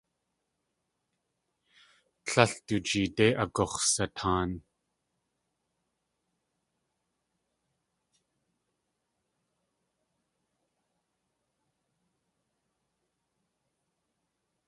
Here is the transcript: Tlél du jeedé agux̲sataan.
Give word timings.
Tlél 2.25 2.51
du 2.67 2.75
jeedé 2.87 3.27
agux̲sataan. 3.43 4.51